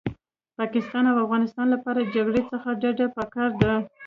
[0.59, 3.75] پاکستان او افغانستان لپاره جګړې څخه ډډه پکار ده